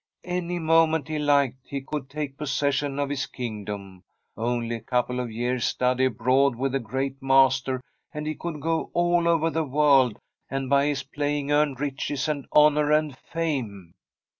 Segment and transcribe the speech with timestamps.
[0.25, 4.03] Any mo ment he liked he could take possession of his kingdom.
[4.35, 7.79] Only a couple of years' study abroad with a g^eat master,
[8.11, 10.17] and he could go all over the world,
[10.49, 13.93] and by his playing earn riches and honour and fame.